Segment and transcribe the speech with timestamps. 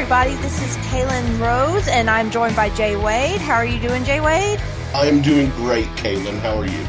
[0.00, 0.34] everybody.
[0.36, 3.38] This is Kaylin Rose, and I'm joined by Jay Wade.
[3.38, 4.58] How are you doing, Jay Wade?
[4.94, 6.38] I am doing great, Kaylin.
[6.38, 6.86] How are you?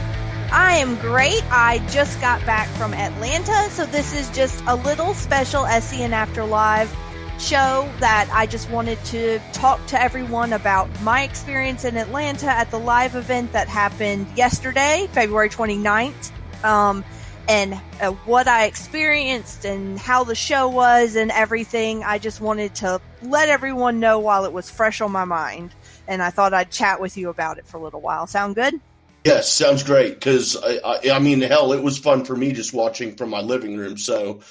[0.49, 1.43] I am great.
[1.51, 6.45] I just got back from Atlanta, so this is just a little special SCN After
[6.45, 6.89] Live
[7.37, 12.71] show that I just wanted to talk to everyone about my experience in Atlanta at
[12.71, 16.31] the live event that happened yesterday, February 29th.
[16.63, 17.03] Um,
[17.47, 22.03] and uh, what I experienced and how the show was and everything.
[22.03, 25.73] I just wanted to let everyone know while it was fresh on my mind.
[26.07, 28.27] And I thought I'd chat with you about it for a little while.
[28.27, 28.79] Sound good?
[29.23, 30.15] Yes, sounds great.
[30.15, 33.41] Because I, I, I, mean, hell, it was fun for me just watching from my
[33.41, 33.97] living room.
[33.97, 34.41] So,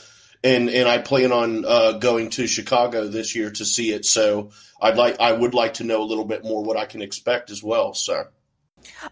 [0.43, 4.07] and and I plan on uh, going to Chicago this year to see it.
[4.07, 7.03] So I'd like, I would like to know a little bit more what I can
[7.03, 7.95] expect as well.
[7.95, 8.25] So.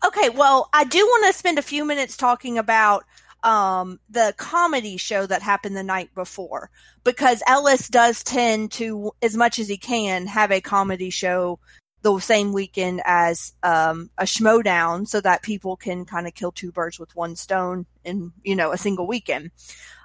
[0.07, 3.05] Okay, well, I do want to spend a few minutes talking about
[3.43, 6.71] um, the comedy show that happened the night before
[7.05, 11.59] because Ellis does tend to, as much as he can, have a comedy show
[12.03, 16.71] the same weekend as um, a schmoedown so that people can kind of kill two
[16.71, 19.51] birds with one stone in you know a single weekend.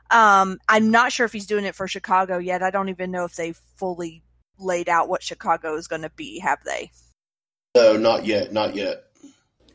[0.10, 2.62] Um, I'm not sure if he's doing it for Chicago yet.
[2.62, 4.24] I don't even know if they fully
[4.60, 6.40] laid out what Chicago is going to be.
[6.40, 6.92] Have they?
[7.76, 8.54] No, not yet.
[8.54, 9.06] Not yet.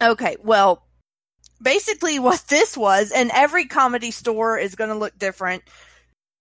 [0.00, 0.36] Okay.
[0.42, 0.84] Well,
[1.60, 5.62] basically what this was, and every comedy store is going to look different.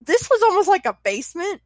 [0.00, 1.60] This was almost like a basement.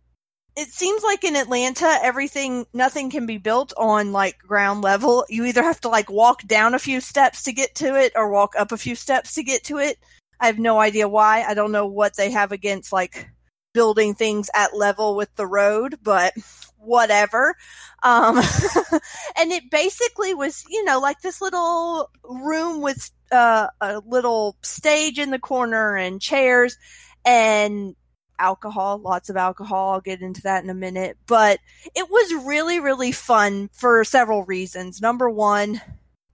[0.54, 5.24] It seems like in Atlanta, everything, nothing can be built on like ground level.
[5.28, 8.30] You either have to like walk down a few steps to get to it or
[8.30, 9.98] walk up a few steps to get to it.
[10.40, 11.44] I have no idea why.
[11.44, 13.30] I don't know what they have against like
[13.72, 16.34] building things at level with the road, but
[16.78, 17.54] whatever.
[18.02, 18.36] Um,
[19.38, 25.18] and it basically was, you know, like this little room with uh, a little stage
[25.18, 26.76] in the corner and chairs
[27.24, 27.96] and
[28.38, 29.92] alcohol, lots of alcohol.
[29.92, 31.16] I'll get into that in a minute.
[31.26, 31.58] But
[31.94, 35.00] it was really, really fun for several reasons.
[35.00, 35.80] Number one,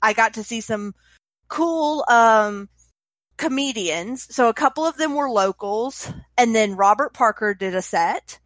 [0.02, 0.94] I got to see some
[1.48, 2.68] cool um,
[3.36, 4.34] comedians.
[4.34, 8.38] So a couple of them were locals, and then Robert Parker did a set.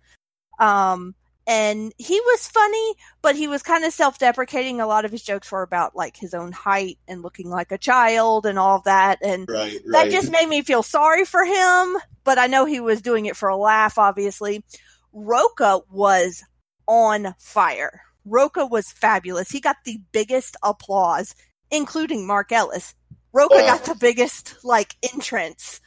[0.58, 1.14] Um,
[1.46, 4.80] and he was funny, but he was kind of self-deprecating.
[4.80, 7.78] A lot of his jokes were about like his own height and looking like a
[7.78, 9.80] child and all that, and right, right.
[9.90, 11.96] that just made me feel sorry for him.
[12.24, 13.98] But I know he was doing it for a laugh.
[13.98, 14.64] Obviously,
[15.12, 16.44] Rocha was
[16.86, 18.02] on fire.
[18.24, 19.50] Rocha was fabulous.
[19.50, 21.34] He got the biggest applause,
[21.70, 22.94] including Mark Ellis.
[23.32, 23.66] Rocha wow.
[23.66, 25.80] got the biggest like entrance.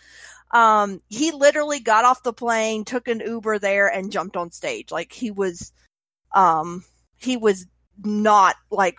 [0.52, 4.92] Um, he literally got off the plane, took an Uber there, and jumped on stage.
[4.92, 5.72] Like he was,
[6.34, 6.84] um,
[7.18, 7.66] he was
[8.04, 8.98] not like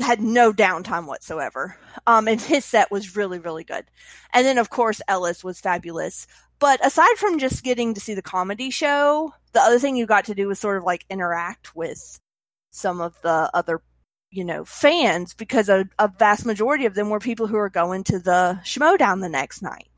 [0.00, 1.76] had no downtime whatsoever.
[2.06, 3.84] Um, and his set was really, really good.
[4.32, 6.26] And then of course Ellis was fabulous.
[6.58, 10.24] But aside from just getting to see the comedy show, the other thing you got
[10.26, 12.20] to do was sort of like interact with
[12.70, 13.80] some of the other,
[14.30, 18.04] you know, fans because a, a vast majority of them were people who are going
[18.04, 19.97] to the schmoedown the next night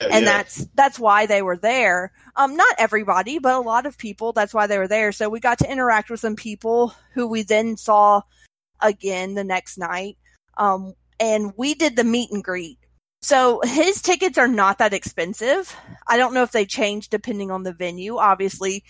[0.00, 0.38] and yeah.
[0.38, 2.12] that's that's why they were there.
[2.36, 4.32] Um, not everybody, but a lot of people.
[4.32, 5.12] That's why they were there.
[5.12, 8.22] So we got to interact with some people who we then saw
[8.80, 10.16] again the next night.
[10.56, 12.78] Um, and we did the meet and greet.
[13.20, 15.74] So his tickets are not that expensive.
[16.06, 18.18] I don't know if they change depending on the venue.
[18.18, 18.84] Obviously,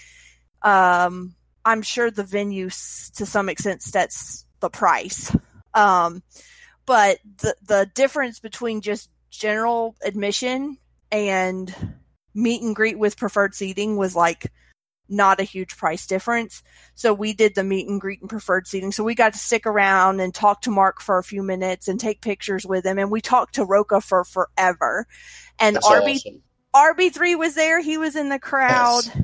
[0.63, 5.35] um, I'm sure the venue to some extent sets the price.
[5.73, 6.23] Um,
[6.85, 10.79] but the the difference between just general admission
[11.11, 11.75] and
[12.35, 14.51] meet and greet with preferred seating was like
[15.09, 16.63] not a huge price difference.
[16.95, 18.93] So we did the meet and greet and preferred seating.
[18.93, 21.99] So we got to stick around and talk to Mark for a few minutes and
[21.99, 22.99] take pictures with him.
[22.99, 25.07] And we talked to Rocha for forever.
[25.59, 26.43] And That's RB awesome.
[26.75, 27.81] RB3 was there.
[27.81, 29.03] He was in the crowd.
[29.07, 29.21] Yes.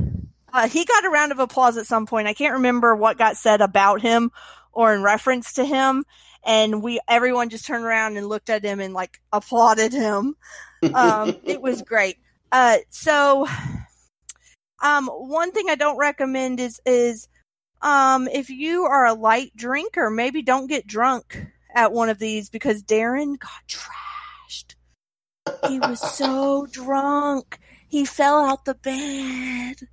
[0.52, 2.28] Uh, he got a round of applause at some point.
[2.28, 4.30] I can't remember what got said about him
[4.72, 6.04] or in reference to him.
[6.46, 10.36] And we, everyone just turned around and looked at him and like applauded him.
[10.94, 12.18] Um, it was great.
[12.52, 13.48] Uh, so,
[14.82, 17.28] um, one thing I don't recommend is is
[17.82, 22.48] um, if you are a light drinker, maybe don't get drunk at one of these
[22.48, 24.74] because Darren got trashed.
[25.68, 27.58] He was so drunk.
[27.88, 29.88] He fell out the bed.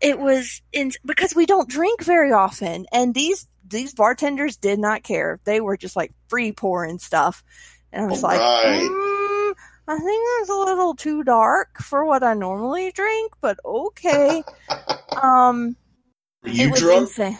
[0.00, 5.02] It was in because we don't drink very often, and these these bartenders did not
[5.02, 5.40] care.
[5.44, 7.42] They were just like free pouring stuff,
[7.92, 8.80] and I was All like, right.
[8.80, 9.54] mm,
[9.88, 14.42] I think that's a little too dark for what I normally drink, but okay.
[15.22, 15.76] um,
[16.44, 17.02] you drunk?
[17.02, 17.38] Insane.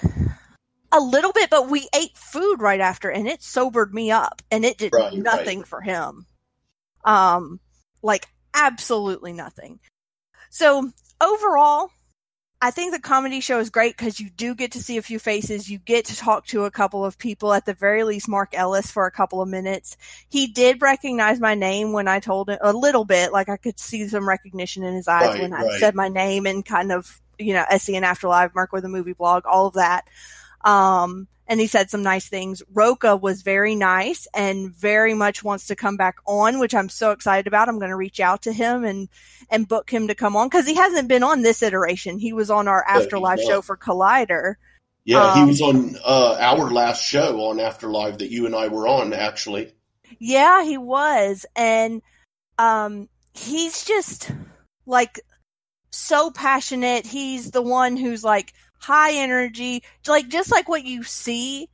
[0.92, 4.64] A little bit, but we ate food right after, and it sobered me up, and
[4.64, 5.68] it did right, nothing right.
[5.68, 6.26] for him.
[7.04, 7.60] Um,
[8.02, 9.80] like absolutely nothing.
[10.50, 10.90] So
[11.20, 11.90] overall,
[12.66, 15.20] I think the comedy show is great because you do get to see a few
[15.20, 15.70] faces.
[15.70, 18.90] You get to talk to a couple of people, at the very least, Mark Ellis
[18.90, 19.96] for a couple of minutes.
[20.28, 23.78] He did recognize my name when I told him a little bit, like I could
[23.78, 25.78] see some recognition in his eyes Right, when I right.
[25.78, 29.12] said my name and kind of, you know, SE and Afterlife, Mark with a movie
[29.12, 30.08] blog, all of that.
[30.66, 32.60] Um, and he said some nice things.
[32.72, 37.12] Roca was very nice and very much wants to come back on, which I'm so
[37.12, 37.68] excited about.
[37.68, 39.08] I'm going to reach out to him and
[39.48, 42.18] and book him to come on because he hasn't been on this iteration.
[42.18, 44.56] He was on our Afterlife show for Collider.
[45.04, 48.66] Yeah, he Um, was on uh, our last show on Afterlife that you and I
[48.66, 49.72] were on, actually.
[50.18, 51.46] Yeah, he was.
[51.54, 52.02] And
[52.58, 54.32] um he's just
[54.84, 55.20] like
[55.90, 57.06] so passionate.
[57.06, 58.52] He's the one who's like
[58.86, 61.68] high energy, like just like what you see.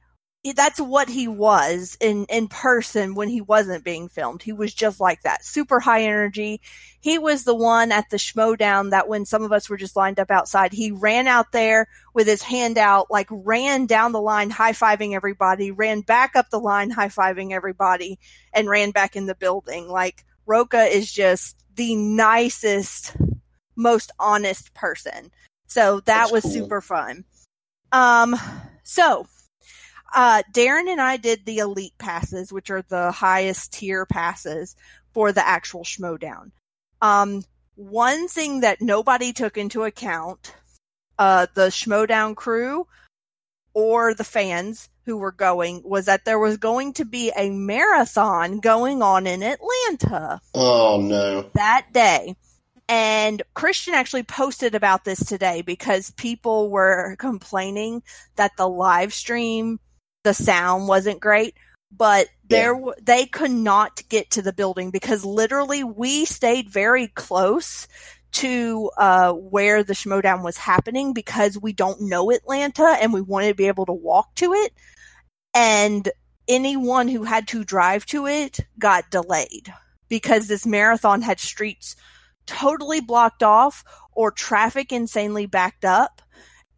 [0.57, 4.43] That's what he was in in person when he wasn't being filmed.
[4.43, 6.61] He was just like that, super high energy.
[7.01, 10.19] He was the one at the schmoedown that when some of us were just lined
[10.19, 14.51] up outside, he ran out there with his hand out, like ran down the line,
[14.51, 18.19] high fiving everybody, ran back up the line, high fiving everybody,
[18.53, 19.87] and ran back in the building.
[19.87, 23.17] Like Roca is just the nicest,
[23.77, 25.31] most honest person.
[25.73, 26.53] So that That's was cool.
[26.53, 27.25] super fun.
[27.93, 28.37] Um,
[28.83, 29.27] so
[30.15, 34.77] uh, Darren and I did the elite passes, which are the highest tier passes
[35.15, 36.51] for the actual Schmoedown.
[37.01, 37.43] Um,
[37.75, 40.55] one thing that nobody took into account,
[41.19, 42.87] uh, the Schmoedown crew
[43.73, 48.61] or the fans who were going, was that there was going to be a marathon
[48.61, 51.51] going on in Atlanta Oh no.
[51.55, 52.37] that day.
[52.93, 58.03] And Christian actually posted about this today because people were complaining
[58.37, 59.81] that the live stream,
[60.25, 61.55] the sound wasn't great,
[61.91, 67.89] but there they could not get to the building because literally we stayed very close
[68.33, 73.49] to uh, where the Schmoedown was happening because we don't know Atlanta and we wanted
[73.49, 74.75] to be able to walk to it.
[75.55, 76.11] And
[76.47, 79.73] anyone who had to drive to it got delayed
[80.11, 81.97] because this marathon had streets
[82.47, 86.23] totally blocked off or traffic insanely backed up.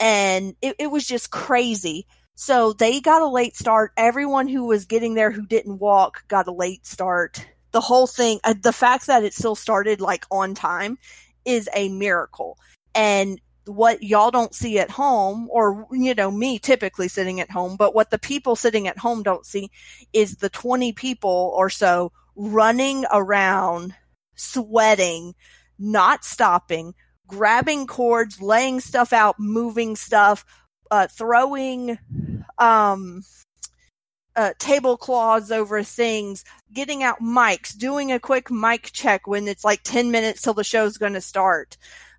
[0.00, 2.06] And it, it was just crazy.
[2.34, 3.92] So they got a late start.
[3.96, 7.46] Everyone who was getting there who didn't walk got a late start.
[7.70, 10.98] The whole thing, uh, the fact that it still started like on time
[11.44, 12.58] is a miracle.
[12.94, 17.76] And what y'all don't see at home, or, you know, me typically sitting at home,
[17.76, 19.70] but what the people sitting at home don't see
[20.12, 23.94] is the 20 people or so running around,
[24.34, 25.34] sweating,
[25.78, 26.94] not stopping,
[27.26, 30.44] grabbing cords, laying stuff out, moving stuff,
[30.90, 31.98] uh, throwing,
[32.58, 33.22] um,
[34.36, 39.82] uh, tablecloths over things, getting out mics, doing a quick mic check when it's like
[39.82, 41.76] 10 minutes till the show's going to start,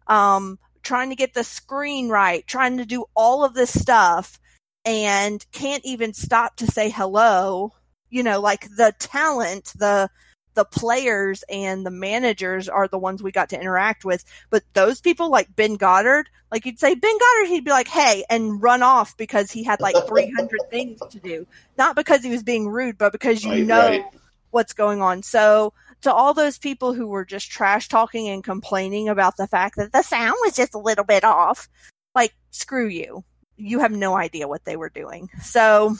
[0.08, 4.40] um, trying to get the screen right, trying to do all of this stuff
[4.86, 7.74] and can't even stop to say hello.
[8.10, 10.10] You know, like the talent, the,
[10.56, 14.24] the players and the managers are the ones we got to interact with.
[14.50, 18.24] But those people like Ben Goddard, like you'd say Ben Goddard, he'd be like, Hey,
[18.30, 21.46] and run off because he had like 300 things to do.
[21.78, 24.06] Not because he was being rude, but because you Right, know right.
[24.52, 25.24] what's going on.
[25.24, 29.76] So to all those people who were just trash talking and complaining about the fact
[29.78, 31.68] that the sound was just a little bit off,
[32.14, 33.24] like screw you.
[33.58, 35.30] You have no idea what they were doing.
[35.42, 35.96] So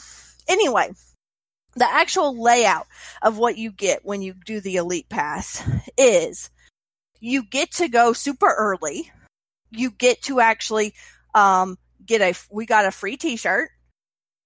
[0.48, 0.90] anyway,
[1.76, 2.86] the actual layout
[3.22, 5.62] of what you get when you do the elite pass
[5.96, 6.50] is
[7.20, 9.12] you get to go super early.
[9.70, 10.94] You get to actually
[11.34, 13.70] um, get a we got a free t-shirt.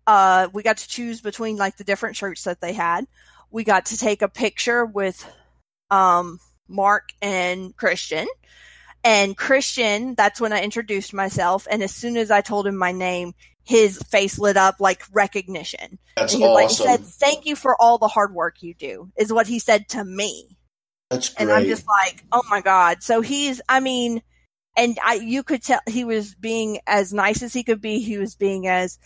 [0.07, 3.07] Uh, we got to choose between like the different shirts that they had.
[3.51, 5.25] We got to take a picture with
[5.91, 8.27] um, Mark and Christian.
[9.03, 11.67] And Christian, that's when I introduced myself.
[11.71, 13.35] And as soon as I told him my name,
[13.71, 15.97] his face lit up like recognition.
[16.17, 16.87] That's And he, like, awesome.
[16.87, 20.05] said, "Thank you for all the hard work you do," is what he said to
[20.05, 20.59] me.
[21.09, 21.45] That's great.
[21.45, 24.23] And I'm just like, "Oh my god!" So he's, I mean,
[24.77, 28.01] and I, you could tell he was being as nice as he could be.
[28.01, 28.99] He was being as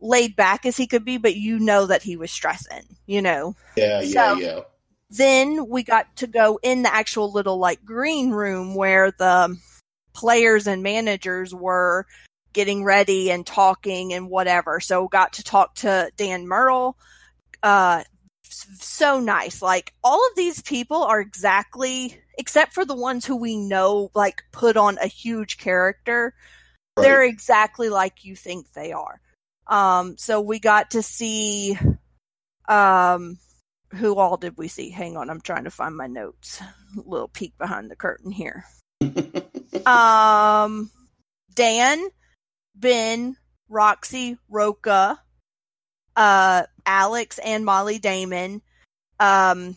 [0.00, 2.96] laid back as he could be, but you know that he was stressing.
[3.04, 3.54] You know.
[3.76, 4.60] yeah, yeah, so- yeah.
[5.12, 9.58] Then we got to go in the actual little like green room where the
[10.14, 12.06] players and managers were
[12.52, 14.80] getting ready and talking and whatever.
[14.80, 16.96] So got to talk to Dan Murrell.
[17.62, 18.04] Uh,
[18.42, 19.62] so nice.
[19.62, 24.42] Like all of these people are exactly, except for the ones who we know, like
[24.52, 26.34] put on a huge character.
[26.96, 27.04] Right.
[27.04, 29.20] They're exactly like you think they are.
[29.66, 31.78] Um, so we got to see,
[32.68, 33.38] um,
[33.94, 34.90] who all did we see?
[34.90, 36.60] Hang on, I'm trying to find my notes.
[36.60, 38.64] A little peek behind the curtain here.
[39.86, 40.90] um,
[41.54, 42.08] Dan,
[42.80, 43.36] Ben,
[43.68, 45.20] Roxy, Roca,
[46.16, 48.62] uh, Alex, and Molly Damon.
[49.18, 49.76] Um,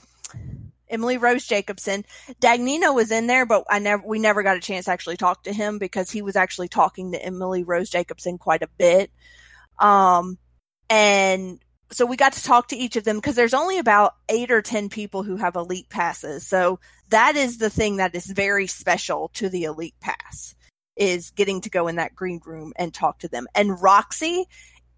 [0.89, 2.05] Emily Rose Jacobson.
[2.39, 5.43] Dagnino was in there, but I never we never got a chance to actually talk
[5.43, 9.11] to him because he was actually talking to Emily Rose Jacobson quite a bit.
[9.79, 10.37] Um,
[10.89, 11.59] and
[11.91, 14.61] so we got to talk to each of them because there's only about eight or
[14.61, 16.45] ten people who have elite passes.
[16.45, 16.79] So
[17.09, 20.55] that is the thing that is very special to the elite pass
[20.95, 23.47] is getting to go in that green room and talk to them.
[23.55, 24.45] And Roxy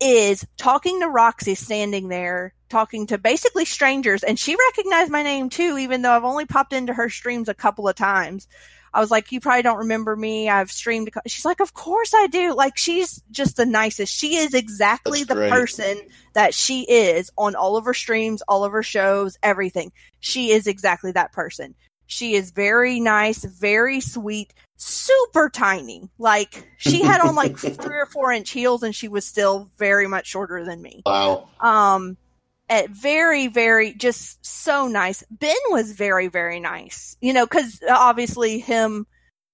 [0.02, 5.50] is talking to Roxy standing there talking to basically strangers and she recognized my name
[5.50, 8.48] too even though I've only popped into her streams a couple of times.
[8.96, 10.48] I was like, you probably don't remember me.
[10.48, 11.10] I've streamed.
[11.28, 12.56] She's like, of course I do.
[12.56, 14.16] Like, she's just the nicest.
[14.16, 15.50] She is exactly That's the great.
[15.52, 16.00] person
[16.32, 19.92] that she is on all of her streams, all of her shows, everything.
[20.22, 21.76] She is exactly that person.
[22.08, 26.10] She is very nice, very sweet, super tiny.
[26.18, 30.08] Like she had on like three or four inch heels and she was still very
[30.08, 31.02] much shorter than me.
[31.06, 31.50] Wow.
[31.60, 32.18] Um,
[32.70, 35.24] at very, very, just so nice.
[35.30, 39.06] Ben was very, very nice, you know, cause obviously him,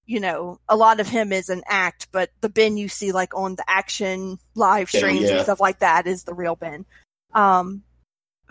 [0.05, 3.35] you know, a lot of him is an act, but the Ben you see like
[3.35, 5.35] on the action live streams yeah, yeah.
[5.35, 6.85] and stuff like that is the real Ben.
[7.33, 7.83] Um,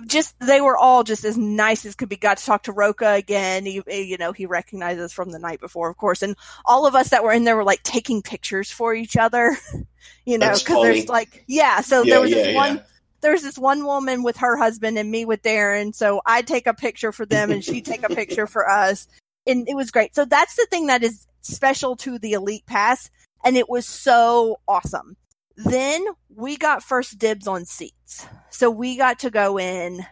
[0.07, 2.16] just they were all just as nice as could be.
[2.16, 3.64] Got to talk to Roca again.
[3.66, 6.95] He, eh, you know, he recognizes from the night before, of course, and all of
[6.95, 9.57] us that were in there were like taking pictures for each other.
[10.25, 11.80] you know, because there's like, yeah.
[11.80, 12.83] So yeah, there was yeah, this one.
[13.21, 15.95] There's this one woman with her husband and me with Darren.
[15.95, 19.09] So I take a picture for them and she take a picture for us,
[19.47, 20.14] and it was great.
[20.14, 23.11] So that's the thing that is special to the Elite Pass,
[23.45, 25.16] and it was so awesome.
[25.64, 28.26] Then we got first dibs on seats.
[28.50, 30.07] So we got to go in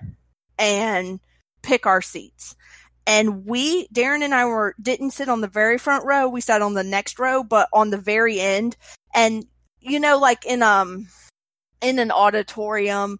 [0.59, 1.21] and
[1.62, 2.57] pick our seats.
[3.07, 6.28] And we, Darren and I were, didn't sit on the very front row.
[6.28, 8.76] We sat on the next row, but on the very end.
[9.14, 9.47] And,
[9.81, 11.09] you know, like in, um,
[11.81, 13.19] in an auditorium,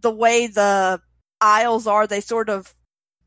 [0.00, 1.00] the way the
[1.40, 2.74] aisles are, they sort of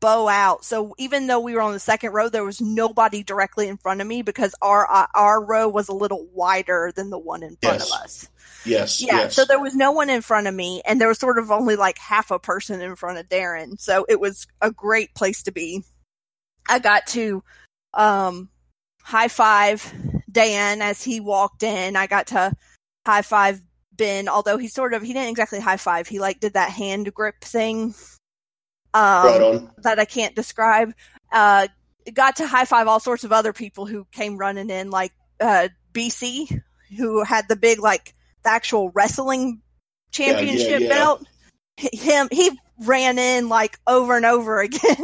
[0.00, 0.64] bow out.
[0.64, 4.00] So even though we were on the second row, there was nobody directly in front
[4.00, 7.56] of me because our uh, our row was a little wider than the one in
[7.62, 7.88] front yes.
[7.88, 8.28] of us.
[8.64, 9.00] Yes.
[9.00, 9.16] Yeah.
[9.16, 9.34] Yes.
[9.34, 11.76] So there was no one in front of me, and there was sort of only
[11.76, 13.80] like half a person in front of Darren.
[13.80, 15.82] So it was a great place to be.
[16.68, 17.42] I got to
[17.94, 18.48] um,
[19.02, 19.92] high five
[20.30, 21.96] Dan as he walked in.
[21.96, 22.52] I got to
[23.06, 23.60] high five
[23.92, 26.08] Ben, although he sort of he didn't exactly high five.
[26.08, 27.94] He like did that hand grip thing
[28.96, 30.94] um, that I can't describe.
[31.30, 31.68] Uh,
[32.12, 35.68] got to high five all sorts of other people who came running in, like uh,
[35.92, 36.62] BC,
[36.96, 39.60] who had the big like the actual wrestling
[40.12, 40.88] championship yeah, yeah, yeah.
[40.88, 41.26] belt.
[41.76, 44.96] Him, he ran in like over and over again.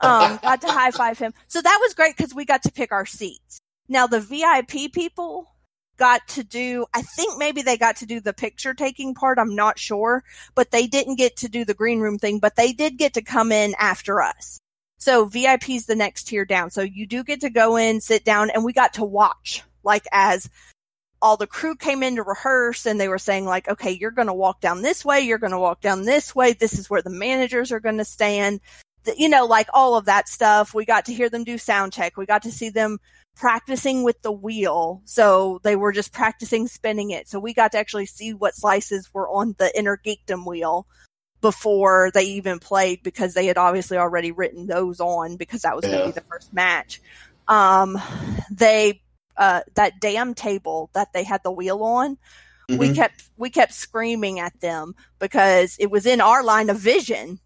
[0.00, 2.92] um, got to high five him, so that was great because we got to pick
[2.92, 3.60] our seats.
[3.88, 5.53] Now the VIP people
[5.96, 9.38] got to do, I think maybe they got to do the picture taking part.
[9.38, 10.24] I'm not sure,
[10.54, 13.22] but they didn't get to do the green room thing, but they did get to
[13.22, 14.58] come in after us.
[14.98, 16.70] So VIP is the next tier down.
[16.70, 20.06] So you do get to go in, sit down, and we got to watch like
[20.12, 20.48] as
[21.20, 24.28] all the crew came in to rehearse and they were saying like, okay, you're going
[24.28, 25.20] to walk down this way.
[25.20, 26.52] You're going to walk down this way.
[26.52, 28.60] This is where the managers are going to stand.
[29.16, 30.74] You know, like all of that stuff.
[30.74, 32.16] We got to hear them do sound check.
[32.16, 32.98] We got to see them
[33.34, 35.02] practicing with the wheel.
[35.04, 37.28] So they were just practicing spinning it.
[37.28, 40.86] So we got to actually see what slices were on the inner geekdom wheel
[41.40, 45.84] before they even played because they had obviously already written those on because that was
[45.84, 45.90] yeah.
[45.90, 47.02] going to be the first match.
[47.48, 48.00] Um,
[48.50, 49.02] they,
[49.36, 52.16] uh, that damn table that they had the wheel on,
[52.70, 52.78] mm-hmm.
[52.78, 57.40] we kept, we kept screaming at them because it was in our line of vision.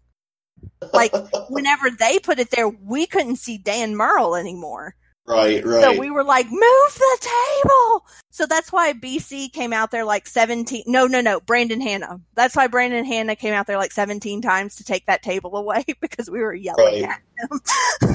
[0.93, 1.13] Like
[1.49, 4.95] whenever they put it there, we couldn't see Dan Murrell anymore.
[5.29, 5.83] Right, right.
[5.83, 8.05] So we were like, move the table.
[8.31, 10.85] So that's why BC came out there like 17.
[10.87, 11.39] No, no, no.
[11.39, 12.19] Brandon Hannah.
[12.33, 15.85] That's why Brandon Hannah came out there like 17 times to take that table away
[16.01, 17.03] because we were yelling right.
[17.03, 17.21] at
[17.51, 17.61] him.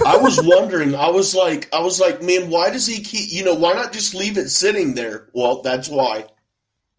[0.05, 3.45] I was wondering, I was like, I was like, man, why does he keep, you
[3.45, 5.29] know, why not just leave it sitting there?
[5.33, 6.27] Well, that's why.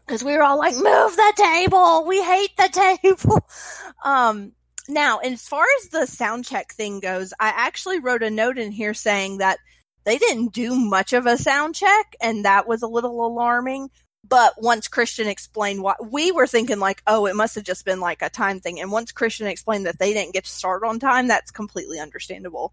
[0.06, 0.82] Because we were all like, move
[1.16, 2.06] the table.
[2.06, 3.46] We hate the table.
[4.04, 4.52] Um,
[4.88, 8.70] now, as far as the sound check thing goes, I actually wrote a note in
[8.70, 9.58] here saying that
[10.06, 13.90] they didn't do much of a sound check, and that was a little alarming.
[14.28, 18.00] But once Christian explained what we were thinking, like, oh, it must have just been
[18.00, 18.80] like a time thing.
[18.80, 22.72] And once Christian explained that they didn't get to start on time, that's completely understandable.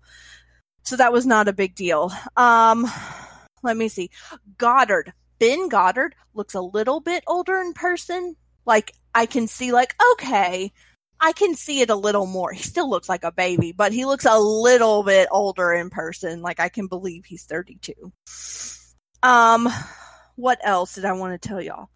[0.83, 2.11] So that was not a big deal.
[2.37, 2.87] Um,
[3.63, 4.09] let me see.
[4.57, 8.35] Goddard, Ben Goddard looks a little bit older in person.
[8.65, 10.71] Like I can see, like, okay,
[11.25, 12.51] I can see it a little more.
[12.51, 16.41] He still looks like a baby, but he looks a little bit older in person.
[16.41, 17.93] Like I can believe he's 32.
[19.23, 19.69] Um,
[20.35, 21.87] what else did I want to tell y'all?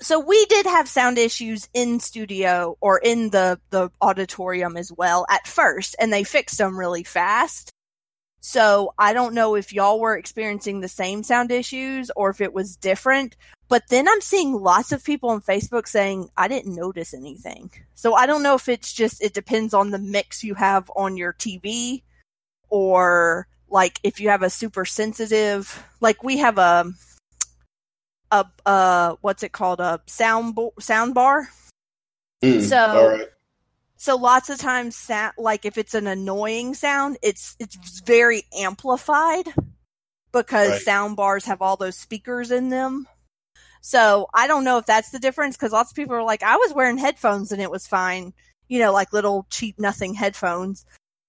[0.00, 5.24] So we did have sound issues in studio or in the the auditorium as well
[5.30, 7.72] at first, and they fixed them really fast.
[8.40, 12.52] So I don't know if y'all were experiencing the same sound issues or if it
[12.52, 13.36] was different.
[13.68, 17.70] But then I'm seeing lots of people on Facebook saying, I didn't notice anything.
[17.94, 21.16] So I don't know if it's just, it depends on the mix you have on
[21.16, 22.02] your TV
[22.70, 26.90] or like if you have a super sensitive, like we have a,
[28.30, 29.80] a, uh, what's it called?
[29.80, 31.48] A sound, bo- sound bar.
[32.42, 33.28] Mm, So- all right.
[33.98, 39.52] So lots of times, sa- like if it's an annoying sound, it's it's very amplified
[40.32, 40.82] because Right.
[40.82, 43.08] sound bars have all those speakers in them.
[43.80, 46.56] So I don't know if that's the difference because lots of people are like, I
[46.56, 48.32] was wearing headphones and it was fine,
[48.68, 50.84] you know, like little cheap nothing headphones.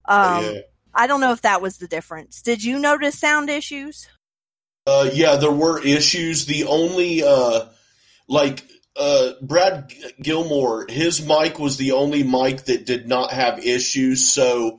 [0.06, 0.60] Um, yeah.
[0.94, 2.42] I don't know if that was the difference.
[2.42, 4.08] Did you notice sound issues?
[4.86, 6.46] Uh, yeah, there were issues.
[6.46, 7.66] The only, uh,
[8.28, 8.64] like,
[9.00, 14.28] uh, Brad Gilmore, his mic was the only mic that did not have issues.
[14.28, 14.78] So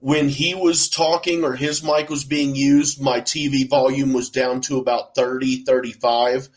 [0.00, 4.60] when he was talking or his mic was being used, my TV volume was down
[4.62, 6.50] to about 30, 35.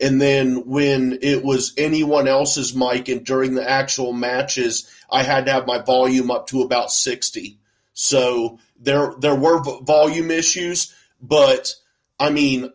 [0.00, 5.44] And then when it was anyone else's mic and during the actual matches, I had
[5.46, 7.58] to have my volume up to about 60.
[7.92, 11.74] So there, there were volume issues, but
[12.18, 12.70] I mean,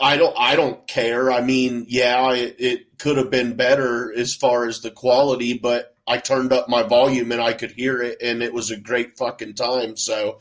[0.00, 1.30] I- don't, I don't care.
[1.30, 5.94] I mean, yeah, it, it could have been better as far as the quality, but
[6.06, 9.16] I turned up my volume and I could hear it, and it was a great
[9.16, 9.96] fucking time.
[9.96, 10.38] So,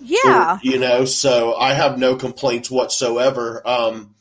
[0.00, 0.58] Yeah.
[0.62, 3.62] you know, so I have no complaints whatsoever.
[3.66, 4.14] Um,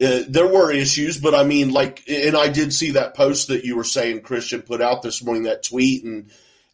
[0.00, 3.64] uh, there were issues, but I mean, like, and I did see that post that
[3.64, 6.30] you were saying Christian put out this morning, that tweet, and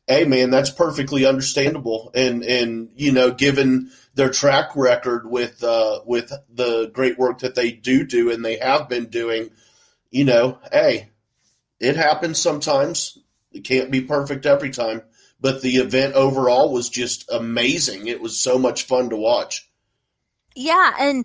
[0.07, 2.11] hey, man, that's perfectly understandable.
[2.15, 7.55] And and you know, given their track record with uh, with the great work that
[7.55, 9.51] they do do and they have been doing,
[10.15, 11.11] you know, hey,
[11.81, 13.19] it happens sometimes.
[13.51, 15.03] It can't be perfect every time,
[15.41, 18.07] but the event overall was just amazing.
[18.07, 19.69] It was so much fun to watch.
[20.55, 21.25] Yeah, and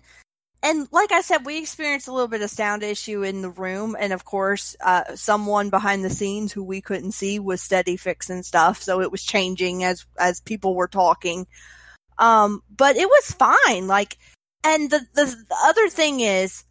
[0.60, 3.96] and like I said, we experienced a little bit of sound issue in the room,
[3.98, 8.42] and of course, uh, someone behind the scenes who we couldn't see was steady fixing
[8.42, 11.46] stuff, so it was changing as as people were talking.
[12.18, 13.86] Um, but it was fine.
[13.86, 14.18] Like,
[14.64, 16.64] and the the, the other thing is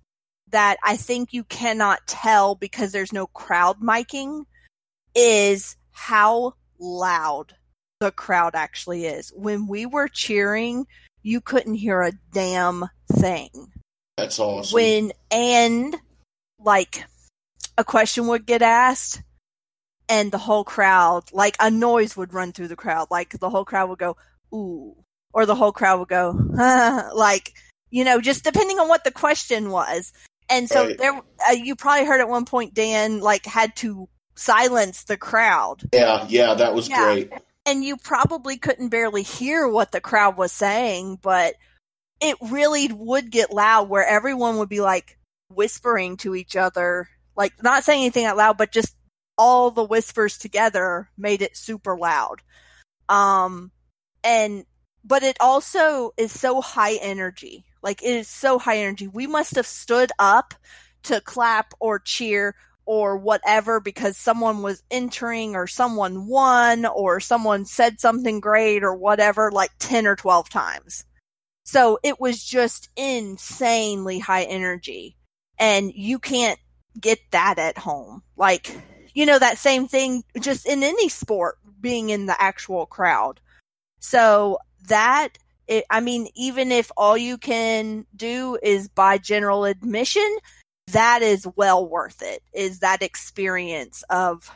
[0.51, 4.45] that I think you cannot tell because there's no crowd miking
[5.15, 7.55] is how loud
[7.99, 9.31] the crowd actually is.
[9.35, 10.87] When we were cheering,
[11.21, 13.49] you couldn't hear a damn thing.
[14.17, 14.75] That's awesome.
[14.75, 15.95] When and
[16.59, 17.03] like
[17.77, 19.21] a question would get asked
[20.09, 23.63] and the whole crowd like a noise would run through the crowd like the whole
[23.63, 24.17] crowd would go
[24.53, 24.93] ooh
[25.33, 26.31] or the whole crowd would go
[27.15, 27.53] like
[27.89, 30.11] you know just depending on what the question was
[30.49, 30.97] and so Right.
[30.97, 31.13] there
[31.49, 36.25] uh, you probably heard at one point Dan like had to silence the crowd yeah,
[36.29, 37.03] yeah, that was Yeah.
[37.03, 37.33] great.
[37.65, 41.55] and you probably couldn't barely hear what the crowd was saying, but
[42.21, 45.17] it really would get loud where everyone would be like
[45.53, 48.95] whispering to each other, like not saying anything out loud, but just
[49.37, 52.41] all the whispers together made it super loud.
[53.07, 53.71] Um,
[54.23, 54.65] and,
[55.03, 57.65] but it also is so high energy.
[57.81, 59.07] Like it is so high energy.
[59.07, 60.53] We must have stood up
[61.03, 67.63] to clap or cheer or whatever because someone was entering or someone won or someone
[67.63, 71.05] said something great or whatever like 10 or 12 times.
[71.63, 75.15] So it was just insanely high energy
[75.59, 76.57] and you can't
[76.99, 78.23] get that at home.
[78.37, 78.75] Like,
[79.13, 83.39] you know, that same thing just in any sport being in the actual crowd.
[83.99, 85.37] So that
[85.69, 90.37] it, I mean, even if all you can do is buy general admission,
[90.87, 92.41] that is well worth it.
[92.53, 94.51] Is that experience of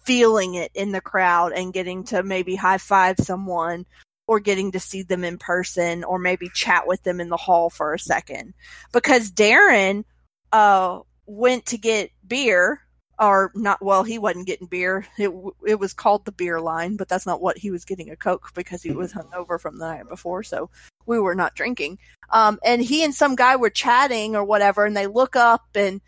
[0.00, 3.86] feeling it in the crowd and getting to maybe high five someone
[4.26, 7.70] or getting to see them in person or maybe chat with them in the hall
[7.70, 8.54] for a second.
[8.92, 10.04] Because Darren
[10.52, 12.80] uh went to get beer
[13.20, 15.30] or not well he wasn't getting beer it
[15.66, 18.50] it was called the beer line but that's not what he was getting a coke
[18.54, 20.70] because he was hungover from the night before so
[21.06, 21.98] we were not drinking
[22.30, 26.00] um and he and some guy were chatting or whatever and they look up and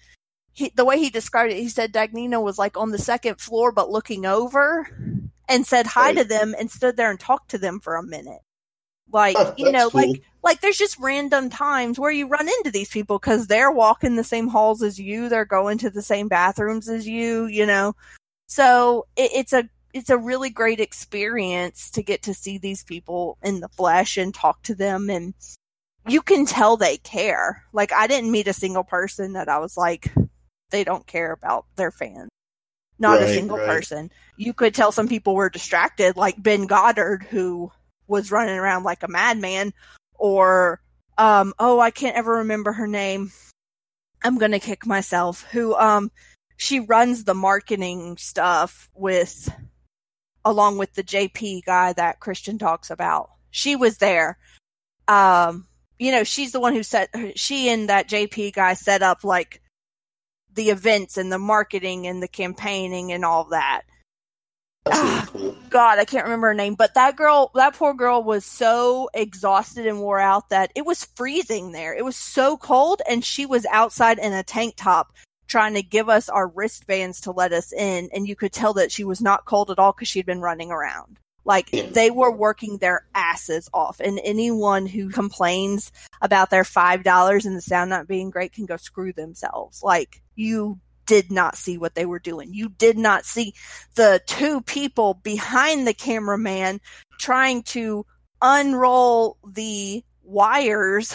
[0.53, 3.73] he, the way he described it he said Dagnino was like on the second floor
[3.73, 4.89] but looking over
[5.49, 6.19] and said hi Right.
[6.19, 8.43] to them and stood there and talked to them for a minute
[9.13, 10.01] like you know cool.
[10.01, 14.17] like like there's just random times where you run into these people because they're walking
[14.17, 17.95] the same halls as you they're going to the same bathrooms as you you know
[18.47, 23.39] so it, it's a it's a really great experience to get to see these people
[23.43, 25.35] in the flesh and talk to them and
[26.09, 27.65] you can tell they care.
[27.73, 30.13] Like I didn't meet a single person that I was like,
[30.71, 32.31] they don't care about their fans.
[32.99, 33.67] Not a single right.
[33.67, 34.11] person.
[34.37, 37.73] You could tell some people were distracted, like Ben Goddard, who
[38.09, 39.73] was running around like a madman,
[40.21, 40.81] or
[41.19, 43.33] um, oh, I can't ever remember her name.
[44.23, 45.43] I'm gonna kick myself.
[45.51, 46.13] Who um,
[46.57, 49.53] she runs the marketing stuff with,
[50.45, 53.31] along with the JP guy that Christian talks about.
[53.51, 54.39] She was there.
[55.09, 55.67] Um,
[55.99, 57.11] you know, she's the one who set.
[57.35, 59.63] She and that JP guy set up like
[60.55, 63.83] the events and the marketing and the campaigning and all that.
[64.87, 65.29] Ah.
[65.69, 69.87] God, I can't remember her name, but that girl, that poor girl was so exhausted
[69.87, 71.95] and wore out that it was freezing there.
[71.95, 75.13] It was so cold, and she was outside in a tank top
[75.47, 78.93] trying to give us our wristbands to let us in, and you could tell that
[78.93, 81.19] she was not cold at all because she'd been running around.
[81.45, 85.91] Like they were working their asses off, and anyone who complains
[86.21, 89.83] about their five dollars and the sound not being great can go screw themselves.
[89.83, 90.79] Like you
[91.11, 92.55] did not see what they were doing.
[92.55, 93.53] You did not see
[93.97, 96.81] the two people behind the cameraman
[97.19, 98.07] trying to
[98.41, 101.13] unroll the wires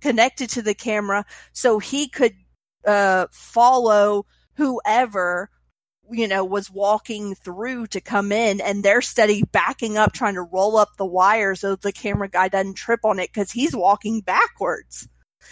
[0.00, 2.32] connected to the camera so he could
[2.86, 4.24] uh, follow
[4.56, 5.50] whoever
[6.10, 10.40] you know was walking through to come in and they're steady backing up trying to
[10.42, 14.22] roll up the wires so the camera guy doesn't trip on it because he's walking
[14.22, 15.06] backwards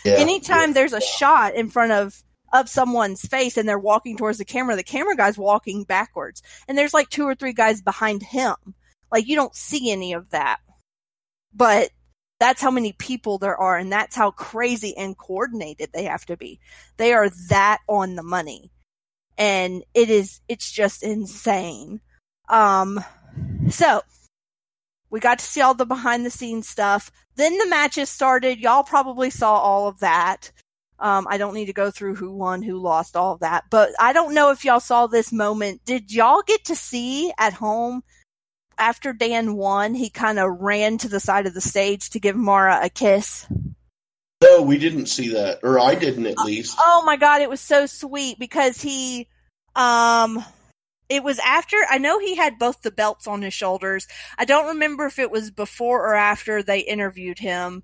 [0.04, 0.14] Yeah.
[0.14, 2.22] anytime there's a shot in front of
[2.60, 6.42] of someone's face and they're walking towards the camera the camera guy's walking backwards.
[6.68, 8.56] And there's like two or three guys behind him.
[9.10, 10.58] Like you don't see any of that.
[11.54, 11.90] But
[12.38, 16.36] that's how many people there are and that's how crazy and coordinated they have to
[16.36, 16.60] be.
[16.96, 18.70] They are that on the money.
[19.38, 22.00] And it is it's just insane.
[22.48, 23.02] Um
[23.68, 24.02] so
[25.10, 27.10] we got to see all the behind the scenes stuff.
[27.36, 28.58] Then the matches started.
[28.58, 30.50] Y'all probably saw all of that
[30.98, 33.64] um, I don't need to go through who won, who lost, all of that.
[33.70, 35.84] But I don't know if y'all saw this moment.
[35.84, 38.02] Did y'all get to see at home
[38.78, 39.94] after Dan won?
[39.94, 43.46] He kind of ran to the side of the stage to give Mara a kiss.
[44.42, 46.76] no, we didn't see that, or I didn't at least.
[46.80, 49.28] Oh my god, it was so sweet because he,
[49.74, 50.42] um,
[51.10, 51.76] it was after.
[51.90, 54.08] I know he had both the belts on his shoulders.
[54.38, 57.82] I don't remember if it was before or after they interviewed him.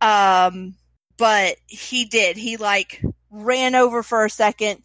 [0.00, 0.76] Um,
[1.18, 2.36] but he did.
[2.36, 4.82] He like ran over for a second.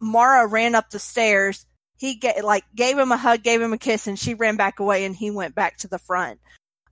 [0.00, 1.66] Mara ran up the stairs.
[1.98, 4.80] He get like gave him a hug, gave him a kiss, and she ran back
[4.80, 6.40] away, and he went back to the front.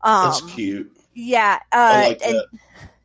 [0.02, 0.92] Um, That's cute.
[1.14, 2.46] yeah, uh, like and that.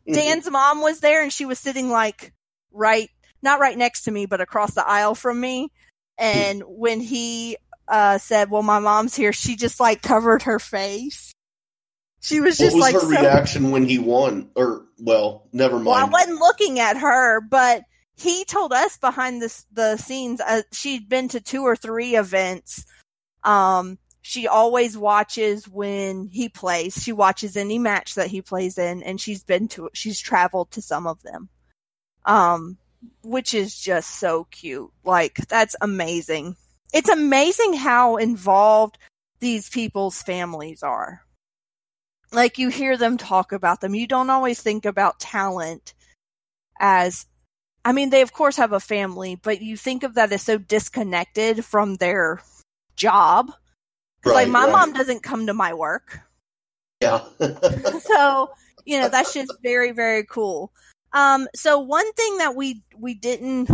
[0.07, 0.13] Mhm.
[0.15, 2.33] Dan's mom was there and she was sitting like
[2.73, 3.09] right
[3.41, 5.69] not right next to me but across the aisle from me
[6.17, 7.55] and when he
[7.87, 11.32] uh said well my mom's here she just like covered her face
[12.23, 14.49] she was What was like her so reaction when he won?
[14.55, 15.85] Or well, never mind.
[15.85, 17.83] well i wasn't looking at her but
[18.15, 22.85] he told us behind this the scenes uh, she'd been to two or three events.
[23.43, 27.03] Um she always watches when he plays.
[27.03, 30.81] She watches any match that he plays in and she's been to she's traveled to
[30.81, 31.49] some of them.
[32.25, 32.77] Um
[33.23, 34.91] which is just so cute.
[35.03, 36.55] Like that's amazing.
[36.93, 38.97] It's amazing how involved
[39.39, 41.22] these people's families are
[42.33, 45.93] like you hear them talk about them you don't always think about talent
[46.79, 47.25] as
[47.85, 50.57] I mean, they of course have a family, but you think of that as so
[50.57, 52.41] disconnected from their
[52.95, 53.51] job.
[54.21, 54.71] 'Cause, like my right.
[54.71, 56.21] mom doesn't come to my work,
[57.01, 57.25] Yeah.
[58.01, 58.51] so
[58.85, 60.71] you know that's just very very cool.
[61.11, 63.69] Um, so one thing that we we didn't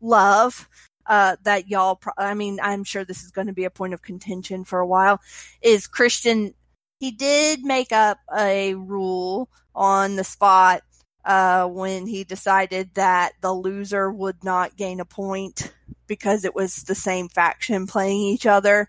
[0.00, 0.68] love
[1.06, 3.94] uh, that y'all, pro- I mean, I'm sure this is going to be a point
[3.94, 5.20] of contention for a while,
[5.62, 6.54] is Christian.
[6.98, 10.82] He did make up a rule on the spot
[11.24, 15.72] uh, when he decided that the loser would not gain a point
[16.06, 18.88] because it was the same faction playing each other.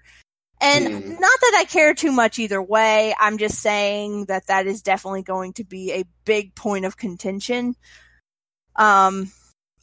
[0.61, 1.09] And Hmm.
[1.09, 3.13] not that I care too much either way.
[3.19, 7.75] I'm just saying that that is definitely going to be a big point of contention
[8.75, 9.31] um,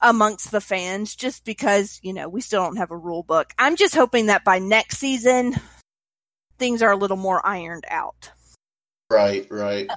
[0.00, 3.52] amongst the fans, just because, you know, we still don't have a rule book.
[3.58, 5.54] I'm just hoping that by next season,
[6.58, 8.30] things are a little more ironed out.
[9.10, 9.88] right, right.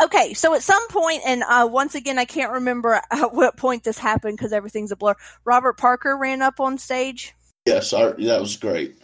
[0.00, 3.84] Okay, so at some point, and uh, once again, I can't remember at what point
[3.84, 5.14] this happened because everything's a blur.
[5.44, 7.34] Robert Parker ran up on stage.
[7.66, 8.96] Yes, I, that was great.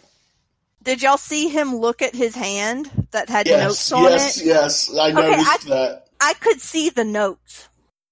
[0.83, 4.45] Did y'all see him look at his hand that had Yes, notes on yes, it?
[4.45, 4.89] yes.
[4.91, 6.07] Yes, I noticed that.
[6.19, 7.68] I could see the notes.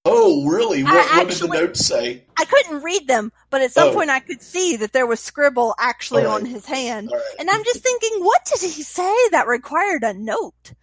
[0.09, 0.83] Oh, really?
[0.83, 2.23] What, I what did the notes say?
[2.37, 3.93] I couldn't read them, but at some Oh.
[3.93, 6.41] point I could see that there was scribble actually All right.
[6.41, 7.09] on his hand.
[7.11, 7.21] Right.
[7.39, 10.73] And I'm just thinking, what did he say that required a note?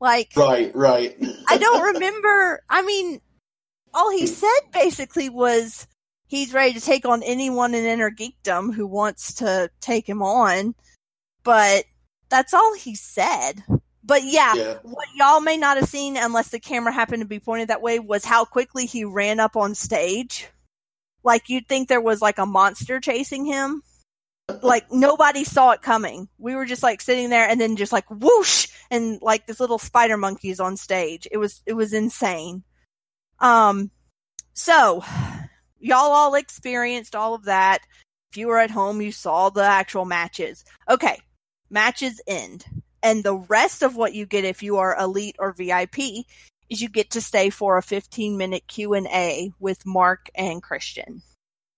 [0.00, 1.16] Like, right, right.
[1.48, 2.62] I don't remember.
[2.70, 3.20] I mean,
[3.92, 4.28] all he mm.
[4.28, 5.86] said basically was
[6.26, 10.74] he's ready to take on anyone in Inner Geekdom who wants to take him on.
[11.42, 11.84] But
[12.30, 13.62] that's all he said.
[14.02, 14.74] But yeah, Yeah.
[14.82, 17.98] what y'all may not have seen unless the camera happened to be pointed that way
[17.98, 20.48] was how quickly he ran up on stage.
[21.22, 23.82] Like you'd think there was like a monster chasing him.
[24.62, 26.28] Like nobody saw it coming.
[26.38, 29.78] We were just like sitting there and then just like whoosh and like this little
[29.78, 31.28] spider monkey's on stage.
[31.30, 32.64] It was it was insane.
[33.38, 33.90] Um
[34.54, 35.04] so
[35.78, 37.80] y'all all experienced all of that.
[38.32, 40.64] If you were at home, you saw the actual matches.
[40.88, 41.20] Okay,
[41.68, 42.64] matches end.
[43.02, 45.98] And the rest of what you get if you are elite or VIP
[46.68, 51.22] is you get to stay for a 15 minute Q&A with Mark and Christian.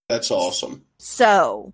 [0.08, 0.84] That's awesome.
[0.98, 1.72] So,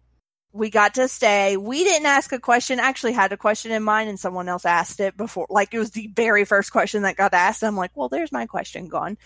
[0.52, 1.56] we got to stay.
[1.56, 2.80] We didn't ask a question.
[2.80, 5.46] I actually had a question in mind and someone else asked it before.
[5.50, 7.62] Like it was the very first question that got asked.
[7.62, 9.18] I'm like, well, there's my question gone.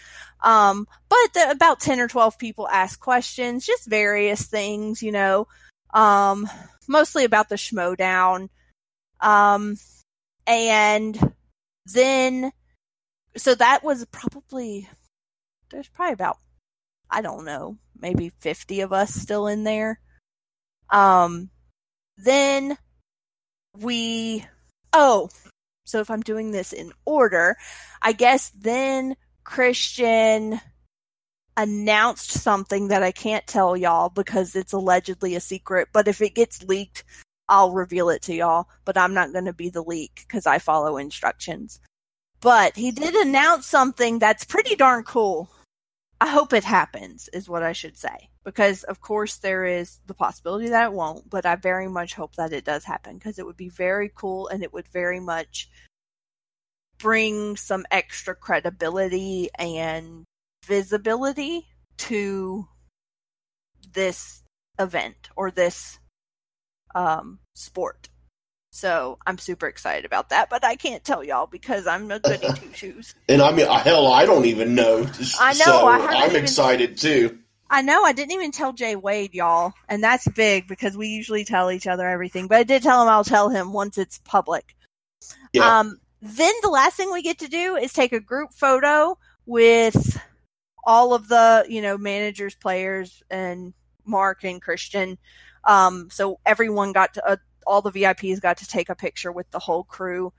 [0.43, 5.47] Um, but the, about 10 or 12 people asked questions, just various things, you know,
[5.95, 6.49] um,
[6.89, 8.49] mostly about the Schmoedown.
[9.21, 9.77] Um,
[10.47, 11.33] and
[11.87, 12.53] then,
[13.37, 14.89] so that was probably,
[15.71, 16.39] there's probably about,
[17.11, 20.01] I don't know, maybe 50 of us still in there.
[20.91, 21.51] Um,
[22.17, 22.77] then
[23.79, 24.45] we,
[24.93, 25.31] oh,
[25.85, 27.57] so if I'm doing this in order,
[28.01, 30.61] I guess then Christian
[31.57, 36.35] announced something that I can't tell y'all because it's allegedly a secret, but if it
[36.35, 37.05] gets leaked,
[37.49, 40.59] I'll reveal it to y'all, but I'm not going to be the leak because I
[40.59, 41.81] follow instructions.
[42.41, 45.51] But he did announce something that's pretty darn cool.
[46.21, 48.31] I hope it happens, is what I should say.
[48.45, 52.37] Because, of course, there is the possibility that it won't, but I very much hope
[52.37, 55.69] that it does happen because it would be very cool and it would very much
[56.99, 60.25] bring some extra credibility and
[60.65, 61.67] visibility
[61.99, 62.67] to
[63.93, 64.43] this
[64.79, 65.99] event or this
[66.95, 68.09] um, sport.
[68.75, 72.47] So I'm super excited about that, but I can't tell y'all because I'm a goody
[72.57, 73.15] two shoes.
[73.29, 75.07] And I mean, hell, I don't even know.
[75.39, 77.39] I know, So I I'm even- excited too.
[77.69, 81.43] I know I didn't even tell Jay Wade, y'all, and that's big because we usually
[81.47, 82.47] tell each other everything.
[82.47, 84.77] But I did tell him I'll tell him once it's public.
[85.55, 85.79] Yeah.
[85.81, 90.21] Um, then the last thing we get to do is take a group photo with
[90.85, 93.73] all of the you know managers, players, and
[94.05, 95.17] Mark and Christian.
[95.65, 99.51] Um, so everyone got to uh, all the VIPs got to take a picture with
[99.51, 100.33] the whole crew.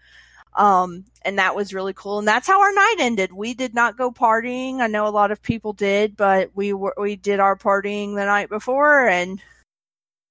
[0.55, 2.19] Um, and that was really cool.
[2.19, 3.33] And that's how our night ended.
[3.33, 4.81] We did not go partying.
[4.81, 8.25] I know a lot of people did, but we were, we did our partying the
[8.25, 9.41] night before and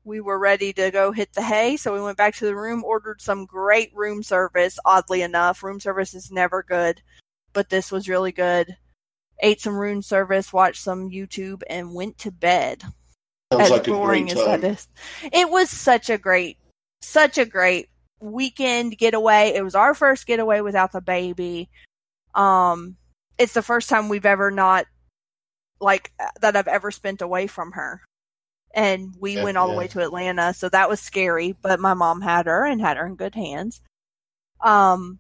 [0.05, 1.77] we were ready to go hit the hay.
[1.77, 4.79] So we went back to the room, ordered some great room service.
[4.85, 7.03] Oddly enough, room service is never good,
[7.53, 8.77] but this was really good.
[9.41, 12.85] Ate some room service, watched some YouTube and went to bed
[13.53, 14.89] Sounds as like boring as that is.
[15.23, 16.59] It was such a great,
[17.01, 17.89] such a great
[18.21, 19.53] weekend getaway.
[19.55, 21.69] It was our first getaway without the baby.
[22.35, 22.97] Um,
[23.39, 24.87] it's the first time we've ever not,
[25.81, 28.01] like, that I've ever spent away from her.
[28.75, 31.95] And we Yeah, went all the way to Atlanta, so that was scary, but my
[31.95, 33.83] mom had her and had her in good hands.
[34.61, 35.19] Um,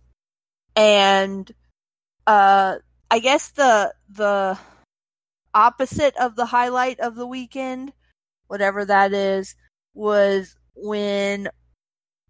[0.74, 1.52] and,
[2.26, 2.76] uh,
[3.10, 4.56] I guess the, the
[5.52, 7.92] opposite of the highlight of the weekend,
[8.52, 9.56] whatever that is,
[9.94, 11.48] was when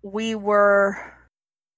[0.04, 0.96] we were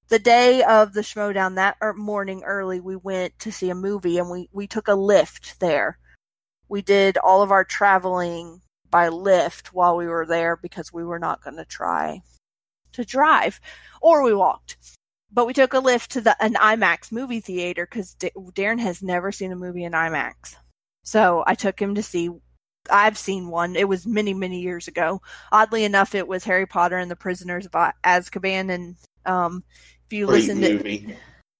[0.09, 2.79] the day of the Schmoedown that er, morning early.
[2.79, 5.99] We went to see a movie and we we took a Lyft there.
[6.69, 11.19] We did all of our traveling by Lyft while we were there because we were
[11.19, 12.21] not going to try
[12.93, 13.59] to drive,
[14.03, 14.77] or we walked.
[15.33, 19.03] But we took a Lyft to the an IMAX movie theater because D- Darren has
[19.03, 20.57] never seen a movie in IMAX.
[21.03, 22.29] So I took him to see.
[22.91, 23.77] I've seen one.
[23.77, 25.23] It was many, many years ago.
[25.53, 27.73] Oddly enough, it was Harry Potter and the Prisoners of
[28.05, 28.71] Azkaban.
[28.71, 29.65] And um,
[30.07, 31.17] if you Great listen to, movie.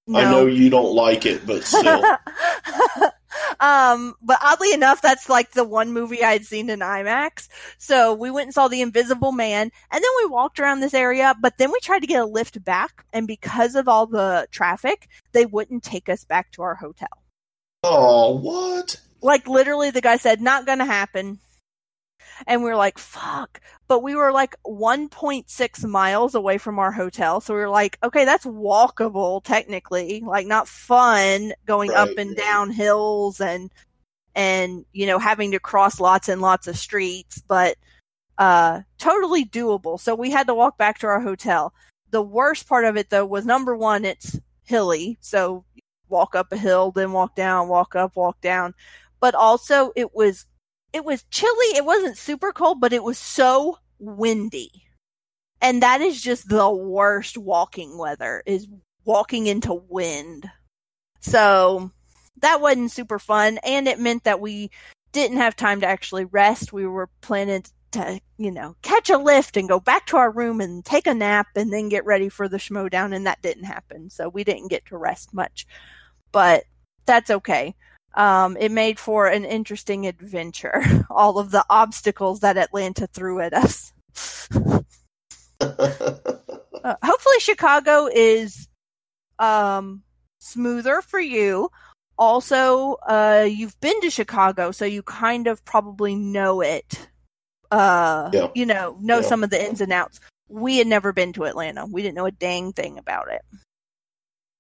[0.07, 0.19] no.
[0.19, 2.03] I know you don't like it, but still.
[3.61, 7.49] um, but oddly enough, that's like the one movie I had seen in IMAX.
[7.79, 11.35] So we went and saw The Invisible Man, and then we walked around this area.
[11.41, 15.09] But then we tried to get a Lyft back, and because of all the traffic,
[15.33, 17.09] they wouldn't take us back to our hotel.
[17.83, 19.01] oh, what?
[19.25, 21.41] Like literally, the guy said, "Not gonna happen."
[22.47, 23.61] And we were like, fuck.
[23.87, 27.41] But we were like 1.6 miles away from our hotel.
[27.41, 30.23] So we were like, okay, that's walkable technically.
[30.25, 32.39] Like not fun going up and right.
[32.39, 33.71] down hills and,
[34.35, 37.77] and, you know, having to cross lots and lots of streets, but,
[38.39, 40.01] uh, totally doable.
[40.01, 41.73] So we had to walk back to our hotel.
[42.11, 45.19] The worst part of it though was number one, it's hilly.
[45.21, 45.65] So
[46.09, 48.75] walk up a hill, then walk down, walk up, walk down.
[49.25, 50.45] But also it was
[50.93, 51.75] it was chilly.
[51.75, 54.71] It wasn't super cold, but it was so windy.
[55.63, 58.69] And that is just the worst walking weather is
[59.07, 60.51] walking into wind.
[61.21, 61.91] So
[62.43, 64.71] that wasn't super fun and it meant that we
[65.13, 66.75] didn't have time to actually rest.
[66.75, 70.61] We were planning to, you know, catch a lift and go back to our room
[70.61, 74.11] and take a nap and then get ready for the schmoedown and that didn't happen.
[74.11, 75.67] So we didn't get to rest much.
[76.31, 76.65] But
[77.07, 77.75] that's okay.
[78.17, 80.83] Um, it made for an interesting adventure.
[81.11, 83.93] All of the obstacles that Atlanta threw at us.
[85.61, 88.69] uh, hopefully, Chicago is
[89.39, 90.03] um,
[90.39, 91.71] smoother for you.
[92.17, 97.09] Also, uh, you've been to Chicago, so you kind of probably know it.
[97.71, 98.49] Uh, Yeah.
[98.55, 99.27] You know, know Yeah.
[99.27, 100.21] some of the ins and outs.
[100.49, 101.87] We had never been to Atlanta.
[101.87, 103.41] We didn't know a dang thing about it.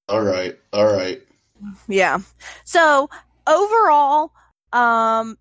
[0.08, 1.22] all right, all right.
[1.86, 2.18] Yeah.
[2.64, 3.08] So
[3.46, 4.32] overall,
[4.72, 5.38] um,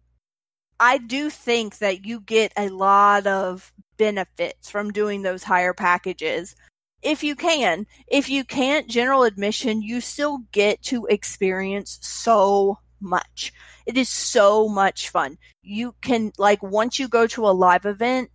[0.79, 6.55] I do think that you get a lot of benefits from doing those higher packages.
[7.01, 13.53] If you can, if you can't, general admission, you still get to experience so much.
[13.85, 15.37] It is so much fun.
[15.61, 18.29] You can, like, once you go to a live event,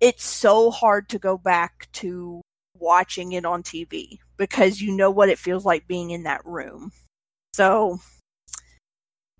[0.00, 2.40] it's so hard to go back to
[2.74, 6.92] watching it on TV because you know what it feels like being in that room.
[7.52, 7.98] So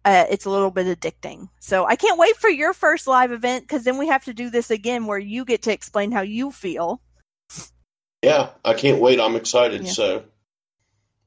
[0.08, 1.50] uh, it's a little bit addicting.
[1.60, 4.48] So I can't wait for your first live event because then we have to do
[4.48, 7.02] this again where you get to explain how you feel.
[8.22, 9.20] Yeah, I can't wait.
[9.20, 9.84] I'm excited.
[9.84, 9.92] Yeah.
[9.92, 10.24] So,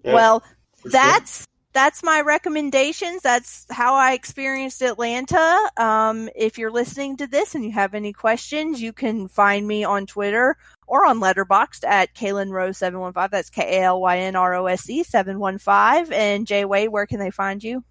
[0.04, 0.40] yeah, well,
[0.78, 0.92] for sure.
[0.92, 3.22] that's that's my recommendations.
[3.22, 5.70] That's how I experienced Atlanta.
[5.78, 9.84] Um, if you're listening to this and you have any questions, you can find me
[9.84, 13.30] on Twitter or on Letterboxd at Kalyn Rose seven one five.
[13.30, 16.12] That's K A L Y N R O S E seven one five.
[16.12, 17.84] And Jay Wade, where can they find you?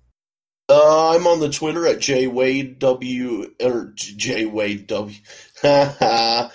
[0.70, 5.16] Uh, I'm on the Twitter at jwadew or J Wade W.
[5.64, 6.48] uh,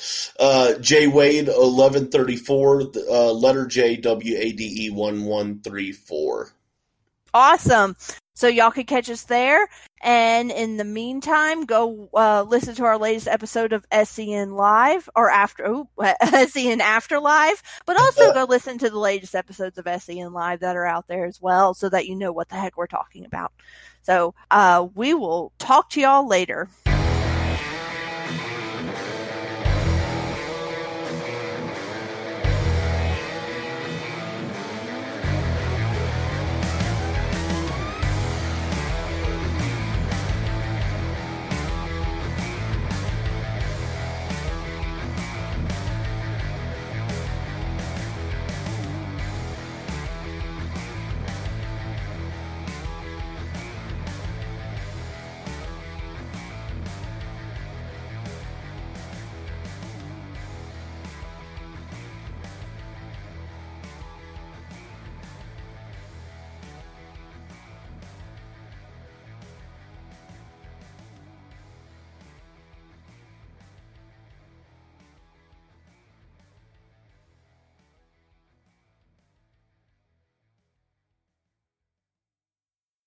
[0.79, 2.83] J Wade eleven thirty four.
[2.95, 6.53] Uh, letter J W A D E one one three four.
[7.33, 7.97] Awesome.
[8.35, 9.67] So y'all could catch us there.
[10.01, 15.31] And in the meantime, go uh, listen to our latest episode of SEN Live or
[15.31, 15.89] after oh,
[16.47, 20.75] SEN After Live, but also go listen to the latest episodes of SEN Live that
[20.75, 23.53] are out there as well, so that you know what the heck we're talking about.
[24.01, 26.69] So uh, we will talk to y'all later.